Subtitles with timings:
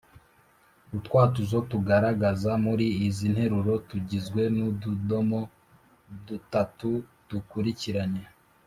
[0.97, 5.39] utwatuzo tugaragaza muri izi nteruro tugizwe n’utudomo
[6.27, 6.89] dutatu
[7.29, 8.23] dukurikiranye.